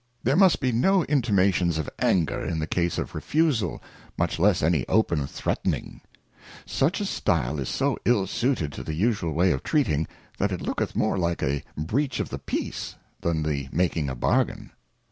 [0.23, 3.83] There must be no intimations of Anger in case of refusal,
[4.17, 6.01] much less any open Threatning,
[6.65, 10.07] Such a Stile is so ill suited to the usual way of Treating,
[10.39, 14.71] that it looketh more like a Breach of the Peace, than the making a Bargain.